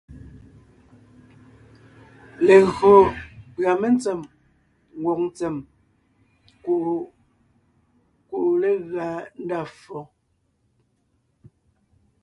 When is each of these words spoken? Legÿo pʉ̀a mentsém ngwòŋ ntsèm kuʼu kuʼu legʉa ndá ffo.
Legÿo 2.45 2.91
pʉ̀a 3.53 3.71
mentsém 3.81 4.19
ngwòŋ 4.99 5.19
ntsèm 5.29 5.55
kuʼu 6.63 6.93
kuʼu 8.29 8.51
legʉa 8.61 9.07
ndá 9.43 9.59
ffo. 9.75 9.99